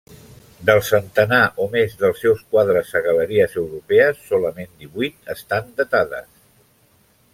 Del 0.67 0.79
centenar 0.85 1.41
o 1.65 1.67
més 1.75 1.93
dels 1.99 2.23
seus 2.23 2.41
quadres 2.55 2.89
a 2.99 3.03
galeries 3.09 3.53
europees, 3.65 4.25
solament 4.31 4.73
divuit 4.85 5.33
estan 5.35 5.71
datades. 5.83 6.33